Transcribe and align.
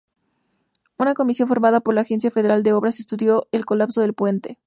Una 0.97 1.13
comisión 1.13 1.47
formada 1.47 1.79
por 1.79 1.93
la 1.93 2.01
Agencia 2.01 2.31
Federal 2.31 2.63
de 2.63 2.73
Obras 2.73 2.99
estudió 2.99 3.47
el 3.51 3.65
colapso 3.65 4.01
del 4.01 4.15
puente. 4.15 4.57